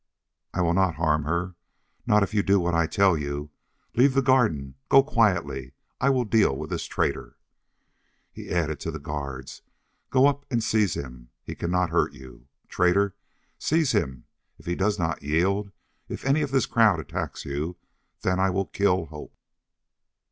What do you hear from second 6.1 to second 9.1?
deal with this traitor!" He added to the